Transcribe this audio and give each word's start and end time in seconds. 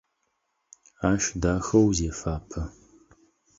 Ащ 1.11 1.23
дахэу 1.41 1.87
зефапэ. 1.97 2.61